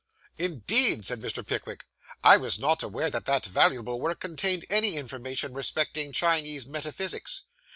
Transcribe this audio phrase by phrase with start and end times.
[0.35, 1.45] 'Indeed!' said Mr.
[1.45, 1.85] Pickwick;
[2.23, 7.43] 'I was not aware that that valuable work contained any information respecting Chinese metaphysics.